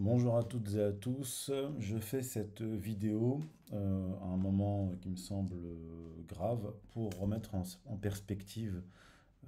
[0.00, 1.50] Bonjour à toutes et à tous.
[1.80, 3.40] Je fais cette vidéo
[3.72, 8.80] euh, à un moment qui me semble euh, grave pour remettre en, perspective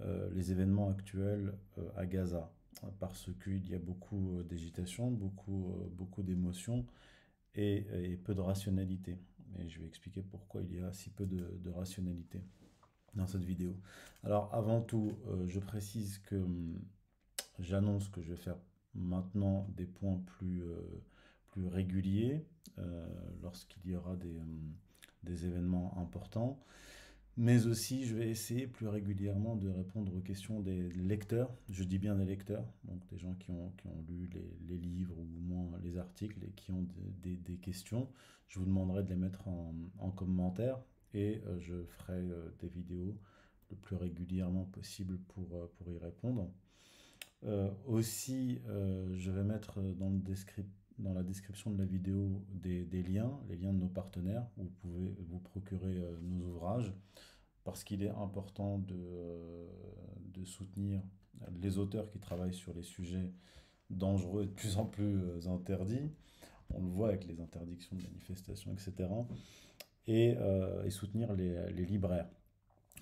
[0.01, 1.55] euh, les événements actuels
[1.97, 2.51] à Gaza.
[2.99, 6.85] Parce qu'il y a beaucoup d'agitation, beaucoup, beaucoup d'émotions
[7.55, 9.19] et, peu de rationalité.
[9.61, 12.41] Et je vais expliquer pourquoi il y a si peu de, de rationalité
[13.15, 13.77] dans cette vidéo.
[14.25, 16.77] Alors avant tout, je précise que hum,
[17.61, 18.57] j'annonce que je vais faire
[18.95, 21.03] maintenant des points plus, euh,
[21.49, 22.45] plus réguliers
[22.79, 23.07] euh,
[23.43, 24.45] lorsqu'il y aura des, euh,
[25.25, 26.63] des, événements importants.
[27.37, 31.55] Mais aussi, je vais essayer plus régulièrement de répondre aux questions des lecteurs.
[31.71, 34.29] Je dis bien des lecteurs, donc des gens qui ont, qui ont lu
[34.69, 36.87] les, livres ou moins les articles et qui ont
[37.23, 38.09] des, des, questions.
[38.49, 40.79] Je vous demanderai de les mettre en, en commentaire
[41.15, 42.23] et je ferai
[42.59, 43.17] des vidéos
[43.71, 46.51] le plus régulièrement possible pour, pour y répondre.
[47.45, 50.11] Euh, aussi, euh, je vais mettre dans,
[51.15, 55.17] la description de la vidéo des, liens, les liens de nos partenaires, où vous pouvez
[55.29, 56.93] vous procurer euh, nos ouvrages,
[57.65, 59.05] parce qu'il est important de,
[60.45, 61.03] soutenir
[61.61, 63.31] les auteurs qui travaillent sur les sujets
[63.91, 66.11] dangereux et de plus en plus interdits.
[66.71, 69.11] On le voit avec les interdictions de manifestations, etc.
[70.07, 70.35] Et,
[70.89, 72.27] soutenir les libraires.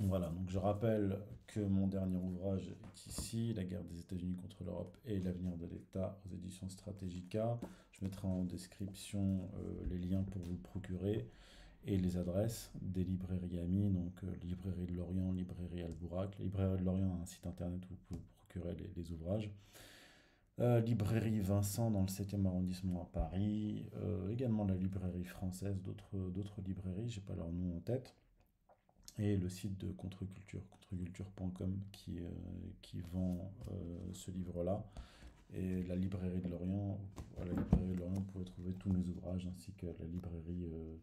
[0.01, 1.19] Voilà, donc je rappelle
[1.49, 5.67] que mon dernier ouvrage est ici, La guerre des États-Unis contre l'Europe et l'avenir de
[5.67, 7.59] l'État aux éditions Stratégica.
[7.91, 11.29] Je mettrai en description euh, les liens pour vous le procurer
[11.85, 16.39] et les adresses des librairies amies, donc euh, Librairie de Lorient, Librairie Albourak.
[16.39, 19.51] Librairie de Lorient a un site internet où vous pouvez procurer les, ouvrages.
[20.61, 23.85] Euh, librairie Vincent dans le 7e arrondissement à Paris,
[24.31, 28.15] également la librairie française, d'autres librairies, j'ai pas leur nom en tête
[29.19, 32.29] et le site de Contreculture, contreculture.com, qui, euh,
[32.83, 33.75] qui vend euh,
[34.13, 34.85] ce livre-là.
[35.55, 36.99] Et la librairie de Lorient,
[37.41, 40.67] à la librairie de Lorient, vous pouvez trouver tous mes ouvrages, ainsi que la librairie
[40.73, 40.97] euh,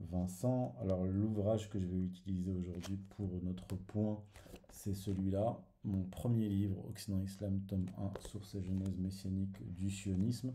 [0.00, 0.74] Vincent.
[0.80, 4.22] Alors, l'ouvrage que je vais utiliser aujourd'hui pour notre point,
[4.70, 5.58] c'est celui-là.
[5.84, 10.52] Mon premier livre, Occident Islam, tome 1, Source et genèse messianique du sionisme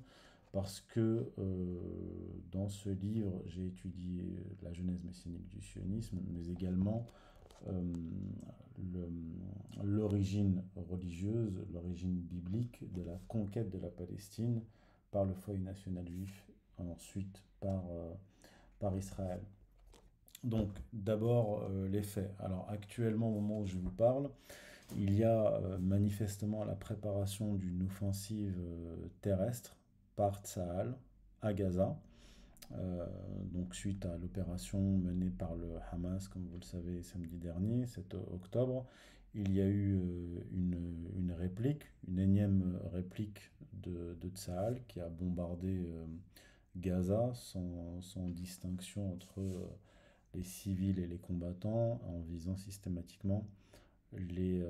[0.53, 1.79] parce que euh,
[2.51, 7.07] dans ce livre, j'ai étudié la genèse messianique du sionisme, mais également
[7.67, 7.81] euh,
[9.83, 14.61] l'origine religieuse, l'origine biblique de la conquête de la Palestine
[15.09, 16.47] par le foyer national juif,
[16.77, 18.13] ensuite par, euh,
[18.77, 19.41] par Israël.
[20.43, 22.35] Donc d'abord les faits.
[22.39, 24.29] Alors actuellement au moment où je vous parle,
[24.97, 28.59] il y a manifestement la préparation d'une offensive
[29.21, 29.77] terrestre
[30.15, 30.95] par Tsahal
[31.41, 31.97] à Gaza.
[32.71, 33.05] Euh,
[33.51, 38.15] donc suite à l'opération menée par le Hamas, comme vous le savez, samedi dernier, 7
[38.33, 38.85] octobre,
[39.35, 44.29] il y a eu euh, une, réplique, une énième réplique de, de
[44.87, 46.05] qui a bombardé euh,
[46.77, 49.41] Gaza sans, distinction entre
[50.33, 53.45] les civils et les combattants, en visant systématiquement
[54.13, 54.63] les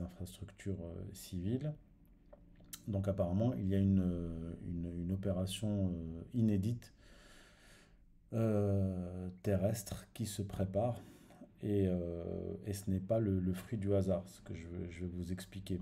[0.00, 0.78] infrastructures
[1.12, 1.72] civiles.
[2.88, 6.92] Donc apparemment, il y a une, opération euh, inédite
[8.32, 11.00] euh, terrestre qui se prépare
[11.62, 15.32] et, euh, ce n'est pas le, fruit du hasard, ce que je, je vais vous
[15.32, 15.80] expliquer.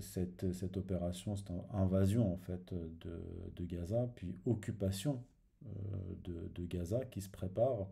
[0.00, 5.22] cette, cette, opération, cette invasion en fait de, Gaza, puis occupation
[6.24, 7.88] de, de, Gaza qui se prépare,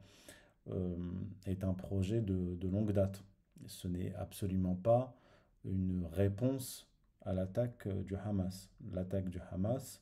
[1.47, 3.23] est un projet de, de longue date.
[3.67, 5.17] Ce n'est absolument pas
[5.65, 6.89] une réponse
[7.27, 8.71] à l'attaque euh, du Hamas.
[8.93, 10.01] L'attaque du Hamas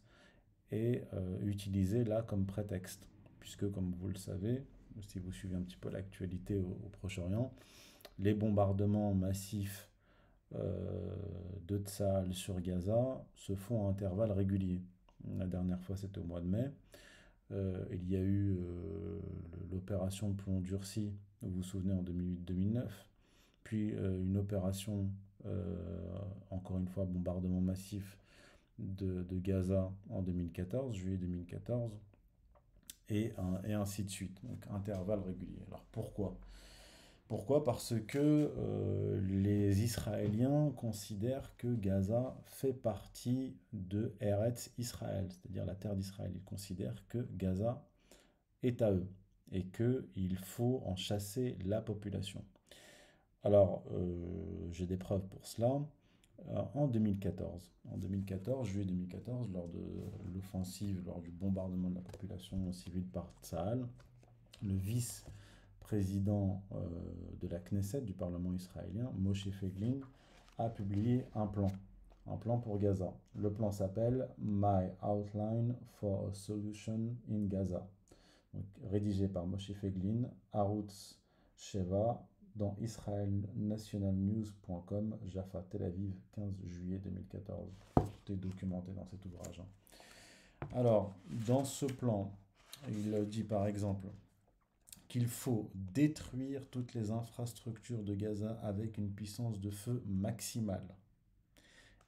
[0.70, 3.08] est euh, utilisée là comme prétexte,
[3.40, 4.62] puisque comme vous le savez,
[5.00, 7.52] si vous suivez un petit peu l'actualité au, Proche-Orient,
[8.18, 9.88] les bombardements massifs
[10.54, 11.16] euh,
[11.66, 14.82] de Tsahal sur Gaza se font à intervalles réguliers.
[15.38, 16.70] La dernière fois, c'était au mois de mai.
[17.50, 18.58] il y a eu
[19.70, 22.84] l'opération Plomb durci, vous vous souvenez, en 2008-2009,
[23.64, 25.33] puis une opération euh,
[26.50, 28.18] encore une fois, bombardement massif
[28.78, 31.92] de, Gaza en 2014, juillet 2014,
[33.10, 33.32] et,
[33.64, 34.40] et ainsi de suite.
[34.44, 35.62] Donc intervalle régulier.
[35.68, 36.38] Alors pourquoi?
[37.28, 37.64] Pourquoi?
[37.64, 45.74] Parce que euh, les Israéliens considèrent que Gaza fait partie de Eretz Israël, c'est-à-dire la
[45.74, 46.32] terre d'Israël.
[46.34, 47.82] Ils considèrent que Gaza
[48.62, 49.08] est à eux
[49.52, 52.44] et qu'il faut en chasser la population.
[53.44, 55.82] Alors, euh, j'ai des preuves pour cela.
[56.48, 59.82] Euh, en 2014, en 2014, juillet 2014, lors de
[60.34, 63.86] l'offensive, lors du bombardement de la population civile par Tsahal,
[64.62, 66.78] le vice-président euh,
[67.40, 70.00] de la Knesset, du Parlement israélien, Moshe Feiglin,
[70.56, 71.70] a publié un plan.
[72.26, 73.12] un plan pour Gaza.
[73.36, 77.86] Le plan s'appelle My Outline for a Solution in Gaza,
[78.84, 81.20] rédigé par Moshe Feglin, Arutz
[81.56, 87.68] Sheva, dans israelnationalnews.com, Jaffa, Tel Aviv, 15 juillet 2014.
[87.94, 89.60] Tout est documenté dans cet ouvrage.
[89.60, 89.66] Hein.
[90.74, 91.14] Alors,
[91.46, 92.32] dans ce plan,
[92.88, 94.08] il dit par exemple
[95.08, 100.88] qu'il faut détruire toutes les infrastructures de Gaza avec une puissance de feu maximale.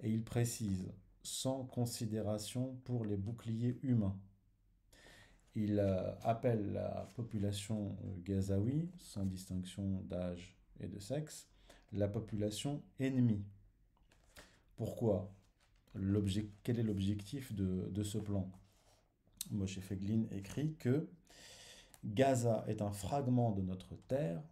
[0.00, 0.90] Et il précise,
[1.22, 4.16] sans considération pour les boucliers humains.
[5.56, 11.48] Il euh, appelle la population euh, gazaoui, sans distinction d'âge et de sexe,
[11.92, 13.42] la population ennemie.
[14.76, 15.32] Pourquoi?
[16.62, 18.52] Quel est l'objectif de, de, ce plan?
[19.50, 21.08] Moshe Feglin écrit que
[22.04, 24.42] Gaza est un fragment de notre terre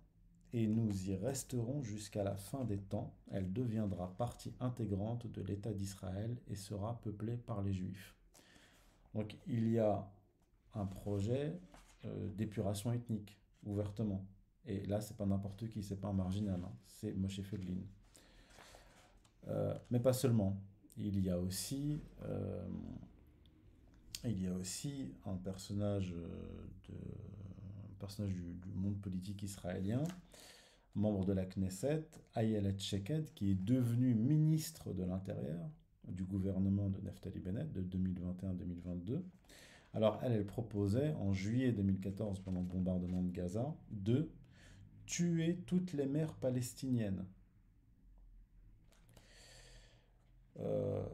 [0.55, 3.13] et nous y resterons jusqu'à la fin des temps.
[3.31, 8.15] Elle deviendra partie intégrante de l'État d'Israël et sera peuplée par les Juifs.
[9.15, 10.11] Donc il y a
[10.75, 11.59] un projet
[12.05, 14.27] euh, d'épuration ethnique, ouvertement.
[14.67, 16.73] Et là, c'est pas n'importe qui, c'est pas un marginal, hein.
[16.87, 17.83] c'est Moshe Feglin.
[19.49, 20.61] Euh, mais pas seulement.
[20.97, 22.67] Il y a aussi, euh,
[24.25, 26.15] il y aussi un personnage,
[28.19, 30.05] du, monde politique israélien,
[30.95, 35.69] membre de la Knesset, Ayelet Sheked, qui est devenu ministre de l'Intérieur
[36.07, 39.23] du gouvernement de Neftali Bennett de 2021-2022.
[39.95, 44.29] Alors elle, elle proposait en juillet 2014, pendant le bombardement de Gaza, de
[45.07, 47.25] tuer toutes les mères palestiniennes.
[50.59, 51.05] Euh,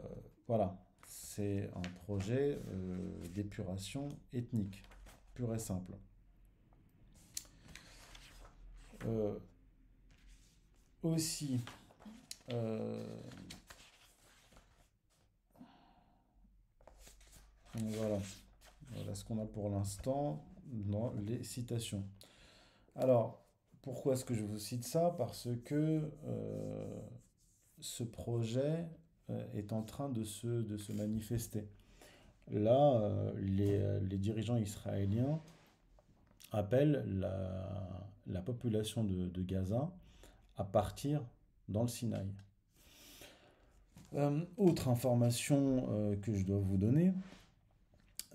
[0.46, 4.82] voilà, c'est un projet euh, d'épuration ethnique,
[5.34, 5.92] pur et simple.
[9.06, 9.38] Euh,
[11.02, 11.60] aussi,
[17.74, 18.18] voilà.
[18.94, 22.04] Voilà ce qu'on a pour l'instant dans les citations.
[22.96, 23.44] Alors,
[23.82, 25.14] pourquoi est-ce que je vous cite ça?
[25.16, 27.00] Parce que euh,
[27.80, 28.86] ce projet
[29.30, 31.66] euh, est en train de se, de se manifester.
[32.50, 35.40] Là, euh, les, les, dirigeants israéliens
[36.52, 39.90] appellent la, la population de, de, Gaza
[40.56, 41.24] à partir
[41.68, 42.26] dans le Sinaï.
[44.56, 47.14] autre information que je dois vous donner,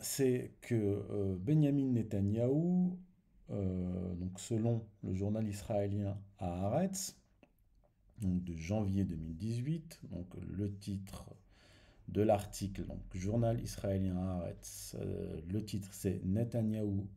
[0.05, 2.95] c'est que euh, Benjamin Netanyahou,
[3.49, 7.17] euh, donc selon le journal israélien Haaretz,
[8.21, 11.25] de janvier 2018, donc le titre
[12.07, 17.07] de l'article, donc journal israélien Haaretz, euh, le titre c'est Netanyahu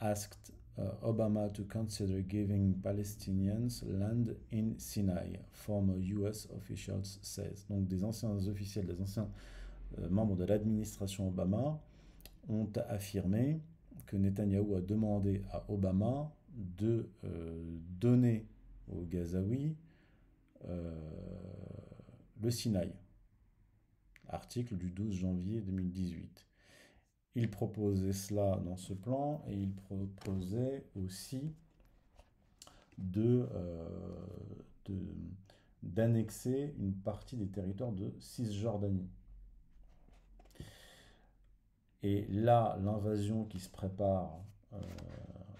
[0.00, 0.52] asked
[1.00, 7.64] Obama to consider giving Palestinians land in Sinai, former US officials says.
[7.70, 9.30] Donc des anciens officiels, des anciens
[10.10, 11.80] membres de l'administration Obama
[12.48, 13.60] ont affirmé
[14.06, 18.46] que Netanyahou a demandé à Obama de euh, donner
[18.88, 19.76] aux Gazaouis
[20.66, 20.94] euh,
[22.40, 22.92] le Sinaï.
[24.28, 26.46] Article du 12 janvier 2018.
[27.36, 31.54] Il proposait cela dans ce plan et il proposait aussi
[33.18, 33.86] euh,
[35.82, 39.08] d'annexer une partie des territoires de Cisjordanie.
[42.02, 44.38] Et là, l'invasion qui se prépare
[44.72, 44.76] euh,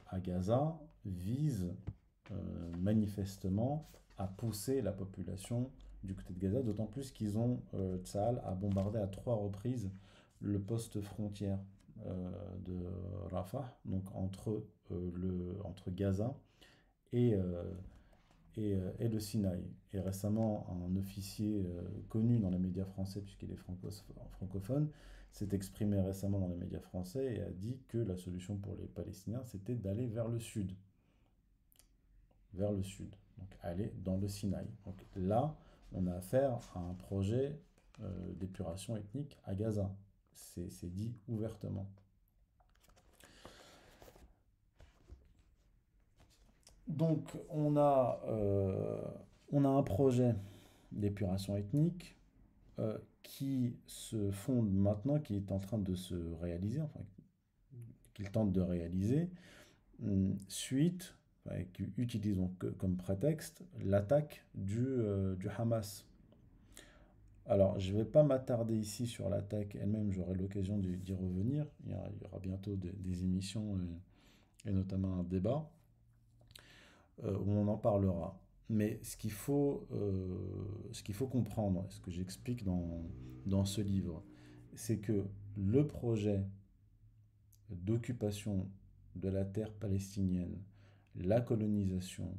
[0.08, 1.72] à Gaza vise
[2.30, 2.34] euh,
[2.78, 3.88] manifestement
[4.18, 5.70] à pousser la population
[6.02, 9.90] du côté de Gaza, d'autant plus qu'ils ont, euh, Tsahal a bombardé à trois reprises
[10.40, 11.58] le poste frontière
[12.66, 12.76] de
[13.30, 16.36] Rafah, donc entre, le, entre Gaza
[17.14, 17.34] et,
[18.58, 19.64] et, le Sinaï.
[19.94, 21.66] Et récemment, un officier
[22.10, 24.90] connu dans les médias français, puisqu'il est francophone,
[25.36, 28.86] s'est exprimé récemment dans les médias français et a dit que la solution pour les
[28.86, 30.72] Palestiniens, c'était d'aller vers le sud.
[32.54, 33.14] Vers le sud.
[33.36, 34.66] Donc aller dans le Sinaï.
[34.86, 35.54] Donc là,
[35.92, 37.60] on a affaire à un projet
[38.00, 39.94] euh, d'épuration ethnique à Gaza.
[40.32, 41.86] C'est dit ouvertement.
[46.88, 49.02] Donc on a, euh,
[49.52, 50.34] on a un projet
[50.92, 52.16] d'épuration ethnique
[52.78, 57.00] euh, qui se fonde maintenant, qui est en train de se réaliser, enfin,
[58.14, 59.28] qu'il tente de réaliser,
[60.02, 61.14] hum, suite,
[61.96, 66.06] utilisons comme prétexte l'attaque du, euh, du Hamas.
[67.46, 71.66] Alors, je ne vais pas m'attarder ici sur l'attaque elle-même, j'aurai l'occasion d'y revenir.
[71.84, 73.78] Il y, aura, bientôt des, émissions
[74.64, 75.68] et, notamment un débat
[77.24, 78.38] euh, où on en parlera.
[78.68, 79.88] Mais ce qu'il faut,
[81.04, 83.04] qu'il faut comprendre, ce que j'explique dans,
[83.46, 84.24] dans ce livre,
[84.74, 85.24] c'est que
[85.56, 86.44] le projet
[87.70, 88.68] d'occupation
[89.14, 90.58] de la terre palestinienne,
[91.14, 92.36] la colonisation,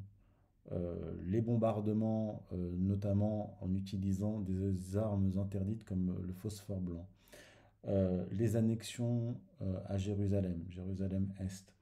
[0.72, 7.08] euh, les bombardements, euh, notamment en utilisant des armes interdites comme le phosphore blanc,
[7.88, 9.40] euh, les annexions
[9.86, 11.74] à Jérusalem, Jérusalem-Est,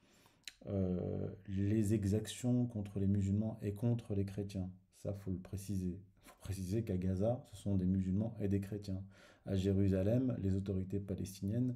[1.48, 6.00] les exactions contre les musulmans et contre les chrétiens, ça faut le préciser.
[6.26, 9.04] Il faut préciser qu'à Gaza, ce sont des musulmans et des chrétiens.
[9.46, 11.76] À Jérusalem, les autorités palestiniennes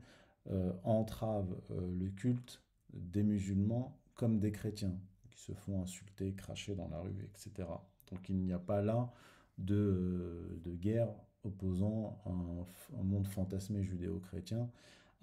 [0.83, 4.99] entravent le culte des musulmans comme des chrétiens
[5.39, 7.67] se font insulter, cracher dans la rue, etc.
[8.11, 9.11] Donc il n'y a pas là
[9.57, 11.09] de, de guerre
[11.43, 14.69] opposant un, monde fantasmé judéo-chrétien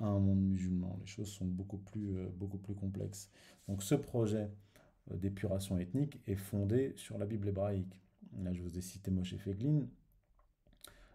[0.00, 0.96] à un monde musulman.
[1.00, 3.30] Les choses sont beaucoup plus, euh, beaucoup plus complexes.
[3.68, 4.50] Donc ce projet
[5.10, 8.00] euh, d'épuration ethnique est fondé sur la Bible hébraïque.
[8.38, 9.86] Là, je vous ai cité Moshe Feglin,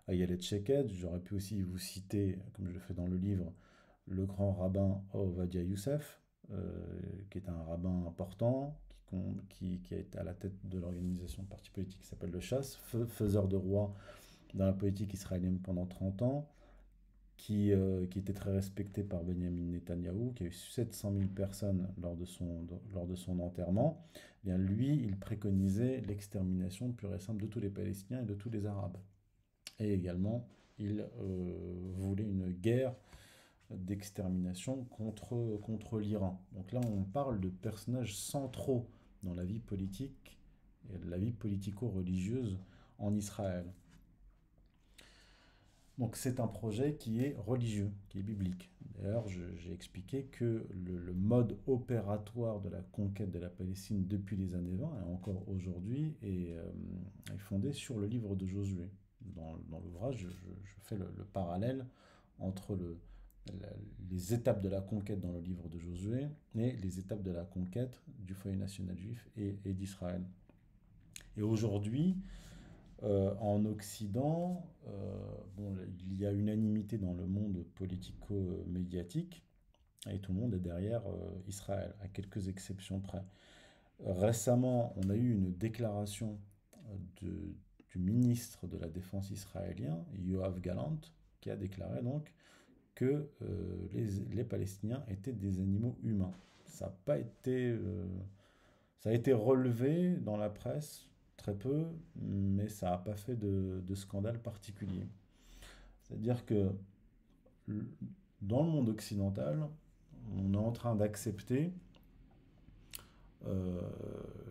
[0.08, 3.54] Ayelet Sheked, j'aurais pu aussi vous citer, comme je le fais dans le livre,
[4.08, 6.20] le grand rabbin Ovadia Youssef,
[6.52, 6.68] euh,
[7.30, 8.76] qui est un rabbin important,
[9.50, 12.78] qui, qui, été à la tête de l'organisation de parti politique qui s'appelle le Chasse,
[13.10, 13.94] faiseur de roi
[14.54, 16.50] dans la politique israélienne pendant 30 ans,
[17.42, 21.88] qui, euh, qui était très respecté par Benjamin Netanyahou, qui a eu 700 000 personnes
[22.00, 24.06] lors de son, lors de son enterrement.
[24.16, 28.36] Eh bien, lui, il préconisait l'extermination pure et simple de tous les Palestiniens et de
[28.36, 28.98] tous les Arabes.
[29.80, 32.94] Et également, il euh, voulait une guerre
[33.72, 36.40] d'extermination contre, contre l'Iran.
[36.52, 38.88] Donc là, on parle de personnages centraux
[39.24, 40.38] dans la vie politique
[40.92, 42.60] et la vie politico-religieuse
[43.00, 43.66] en Israël.
[45.98, 48.72] Donc c'est un projet qui est religieux, qui est biblique.
[49.00, 54.54] D'ailleurs, j'ai expliqué que le, mode opératoire de la conquête de la Palestine depuis les
[54.54, 56.72] années 20 et encore aujourd'hui est, euh,
[57.34, 58.90] est, fondé sur le livre de Josué.
[59.22, 60.28] Dans, l'ouvrage, je,
[60.84, 61.86] fais le, le parallèle
[62.40, 63.00] entre le,
[64.10, 67.44] les étapes de la conquête dans le livre de Josué et les étapes de la
[67.44, 70.24] conquête du foyer national juif et, d'Israël.
[71.38, 72.18] Et aujourd'hui,
[73.04, 74.92] euh, en Occident, euh,
[75.58, 79.44] bon, il y a unanimité dans le monde politico-médiatique
[80.10, 83.24] et tout le monde est derrière euh, Israël, à quelques exceptions près.
[84.06, 86.40] Récemment, on a eu une déclaration
[87.16, 87.56] du
[87.96, 91.00] ministre de la Défense israélien, Yoav Galant,
[91.40, 92.34] qui a déclaré donc
[92.96, 93.30] que
[93.94, 96.34] les, Palestiniens étaient des animaux humains.
[96.66, 97.78] Ça a pas été,
[98.98, 101.11] ça a été relevé dans la presse
[101.42, 105.08] très peu, mais ça n'a pas fait de, scandale particulier.
[106.04, 106.72] C'est-à-dire que
[108.42, 109.68] dans le monde occidental,
[110.36, 111.74] on est en train d'accepter
[113.48, 113.82] euh,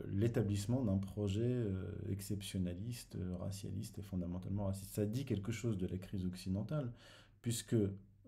[0.08, 1.64] l'établissement d'un projet
[2.10, 4.92] exceptionnaliste, racialiste et fondamentalement raciste.
[4.92, 6.90] Ça dit quelque chose de la crise occidentale,
[7.40, 7.74] puisque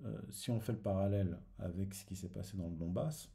[0.04, 3.28] euh, si on fait le parallèle avec ce qui s'est passé dans le Donbass,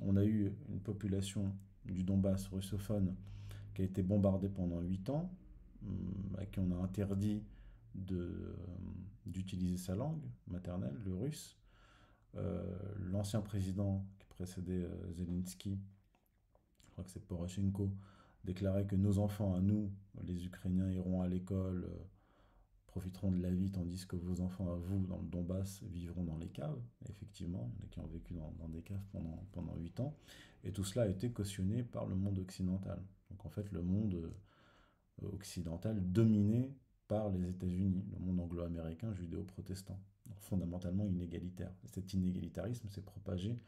[0.00, 3.14] on a eu une population du Donbass russophone
[3.78, 5.30] qui a été bombardée pendant 8 ans,
[5.86, 7.44] hum, à qui on a interdit
[8.10, 8.56] euh,
[9.24, 11.56] d'utiliser sa langue maternelle, le russe.
[12.34, 12.76] Euh,
[13.12, 15.78] l'ancien président qui précédait Zelensky,
[16.86, 17.92] je crois que c'est Poroshenko,
[18.42, 19.92] déclarait que nos enfants à nous,
[20.24, 21.88] les Ukrainiens, iront à l'école
[22.86, 26.36] profiteront de la vie, tandis que vos enfants à vous, dans le Donbass, vivront dans
[26.38, 26.82] les caves.
[27.08, 30.16] effectivement, il y en a qui ont vécu dans, des caves pendant, pendant 8 ans.
[30.64, 33.00] Et tout cela a été cautionné par le monde occidental.
[33.30, 34.14] Donc en fait, le monde
[35.22, 36.74] euh, occidental dominé
[37.06, 39.98] par les États-Unis, le monde anglo-américain, judéo-protestant,
[40.40, 41.72] fondamentalement inégalitaire.
[41.86, 43.58] Cet inégalitarisme s'est propagé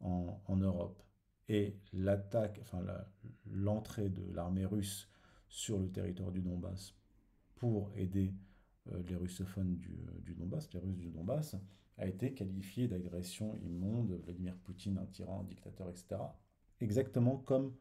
[0.00, 1.02] en, Europe.
[1.48, 2.84] Et l'attaque, enfin
[3.46, 5.08] l'entrée de l'armée russe
[5.48, 6.94] sur le territoire du Donbass
[7.56, 8.34] pour aider
[8.92, 11.56] euh, les russophones du, euh, du, Donbass, les Russes du Donbass,
[11.96, 16.20] a été qualifié d'agression immonde, Vladimir Poutine, un tyran, un dictateur, etc.
[16.80, 17.72] Exactement comme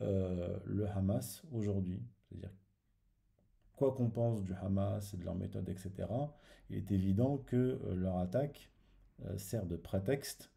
[0.00, 2.02] euh, le Hamas aujourd'hui.
[2.28, 2.52] C'est-à-dire,
[3.76, 5.92] quoi qu'on pense du Hamas et de leur méthode, etc.,
[6.70, 8.72] il est évident que leur attaque
[9.36, 10.50] sert de prétexte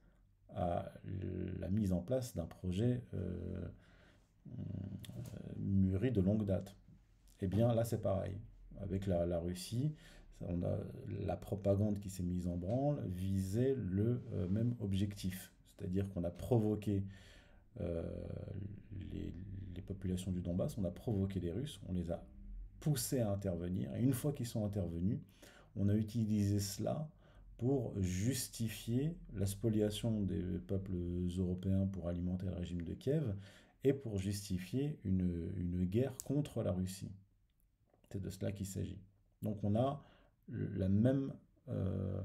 [0.50, 0.91] à
[1.60, 3.03] la mise en place d'un projet
[5.58, 6.75] mûri de longue date.
[7.41, 8.39] Eh bien, là, c'est pareil
[8.81, 9.93] avec la, Russie,
[10.41, 10.77] on a,
[11.25, 16.31] la propagande qui s'est mise en branle visait le euh, même objectif, c'est-à-dire qu'on a
[16.31, 17.03] provoqué
[17.81, 18.03] euh,
[19.12, 19.33] les,
[19.88, 22.24] populations du Donbass, on a provoqué les Russes, on les a
[22.79, 25.17] poussés à intervenir, et une fois qu'ils sont intervenus,
[25.75, 27.09] on a utilisé cela
[27.57, 30.91] pour justifier la spoliation des peuples
[31.39, 33.36] européens pour alimenter le régime de Kiev
[33.83, 37.12] et pour justifier une, guerre contre la Russie.
[38.12, 39.01] C'est de cela qu'il s'agit.
[39.41, 40.03] Donc on a
[40.50, 41.33] la même,
[41.69, 42.21] euh,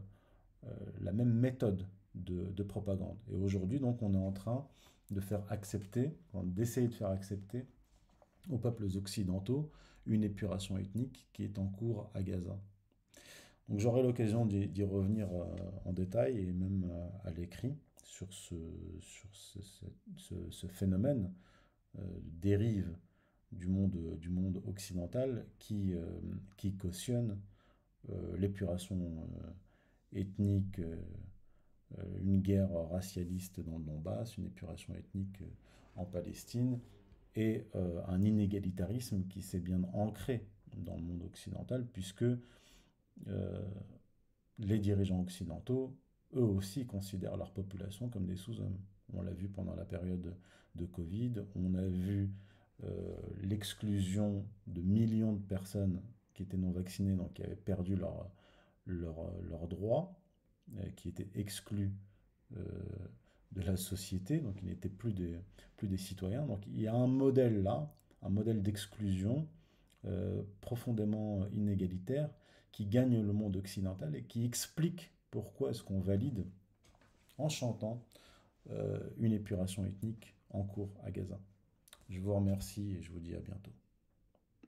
[0.65, 3.17] euh, méthode de, de propagande.
[3.31, 4.67] Et aujourd'hui, donc, on est en train
[5.15, 7.67] de faire accepter, d'essayer de faire accepter
[8.51, 9.71] aux peuples occidentaux
[10.07, 12.61] une épuration ethnique qui est en cours à Gaza.
[13.69, 15.47] Donc j'aurai l'occasion d'y revenir euh,
[15.87, 16.91] en détail et même
[17.25, 17.75] à l'écrit
[18.15, 18.55] sur ce,
[19.01, 19.29] sur
[20.51, 21.33] ce, phénomène
[21.99, 22.97] euh, dérive
[23.51, 26.05] du monde, du monde occidental qui, euh,
[26.57, 27.41] qui cautionne
[28.11, 29.29] euh, l'épuration
[30.13, 30.81] ethnique,
[32.23, 35.43] une guerre racialiste dans le Donbass, une épuration ethnique
[35.97, 36.81] en Palestine
[37.37, 37.67] et
[38.09, 40.47] un inégalitarisme qui s'est bien ancré
[40.77, 42.25] dans le monde occidental puisque
[44.59, 45.97] les dirigeants occidentaux
[46.37, 48.79] eux aussi considèrent leur population comme des sous-hommes.
[49.13, 50.35] On l'a vu pendant la période
[50.75, 52.31] de Covid, on a vu
[52.83, 58.29] euh, l'exclusion de millions de personnes qui étaient non vaccinées, donc qui avaient perdu leurs
[58.87, 60.24] leur, leur droits, euh,
[60.97, 61.93] qui étaient exclus
[62.57, 62.63] euh,
[63.53, 65.39] de la société, donc ils n'étaient plus des,
[65.77, 66.45] plus des citoyens.
[66.47, 67.93] Donc il y a un modèle là,
[68.23, 69.47] un modèle d'exclusion
[70.61, 72.29] profondément inégalitaire
[72.73, 76.45] qui gagne le monde occidental et qui explique pourquoi est-ce qu'on valide
[77.39, 78.05] en chantant
[78.71, 81.39] euh, une épuration ethnique en cours à Gaza.
[82.09, 83.73] Je vous remercie et je vous dis à bientôt.